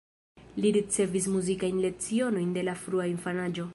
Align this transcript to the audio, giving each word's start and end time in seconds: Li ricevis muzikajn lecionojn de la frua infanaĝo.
Li 0.63 0.69
ricevis 0.77 1.27
muzikajn 1.35 1.81
lecionojn 1.83 2.57
de 2.57 2.65
la 2.71 2.77
frua 2.87 3.07
infanaĝo. 3.15 3.69